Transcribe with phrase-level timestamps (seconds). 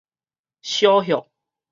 [0.63, 1.29] 小歇